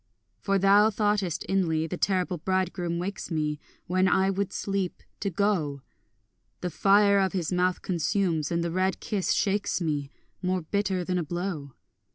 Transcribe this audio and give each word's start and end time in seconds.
For 0.39 0.57
thou 0.57 0.89
thoughtest 0.89 1.43
inly, 1.47 1.85
the 1.85 1.95
terrible 1.95 2.39
bridegroom 2.39 2.97
wakes 2.97 3.29
me, 3.29 3.59
When 3.85 4.07
I 4.07 4.31
would 4.31 4.51
sleep, 4.51 5.03
to 5.19 5.29
go; 5.29 5.81
The 6.61 6.71
fire 6.71 7.19
of 7.19 7.33
his 7.33 7.53
mouth 7.53 7.83
consumes, 7.83 8.49
and 8.51 8.63
the 8.63 8.71
red 8.71 8.99
kiss 8.99 9.31
shakes 9.31 9.79
me, 9.79 10.09
More 10.41 10.63
bitter 10.63 11.03
than 11.05 11.19
a 11.19 11.23
blow. 11.23 11.73